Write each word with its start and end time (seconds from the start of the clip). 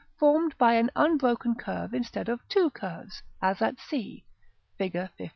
formed 0.17 0.57
by 0.57 0.73
an 0.73 0.89
unbroken 0.95 1.53
curve 1.53 1.93
instead 1.93 2.27
of 2.27 2.39
two 2.49 2.71
curves, 2.71 3.21
as 3.39 3.59
c, 3.77 4.25
Fig. 4.79 4.95
LIV. 4.95 5.29